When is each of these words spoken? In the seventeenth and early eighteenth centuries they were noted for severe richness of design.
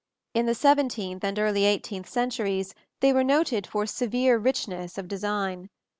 In 0.33 0.47
the 0.47 0.55
seventeenth 0.55 1.23
and 1.23 1.37
early 1.37 1.63
eighteenth 1.63 2.09
centuries 2.09 2.73
they 3.01 3.13
were 3.13 3.23
noted 3.23 3.67
for 3.67 3.85
severe 3.85 4.39
richness 4.39 4.97
of 4.97 5.07
design. 5.07 5.69